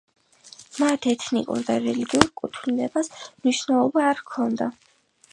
მათ 0.83 1.03
ეთნიკურ 1.09 1.59
და 1.67 1.75
რელიგიურ 1.83 2.25
კუთვნილებას 2.41 3.11
მნიშვნელობა 3.43 4.07
არ 4.13 4.23
ჰქონდა. 4.23 4.71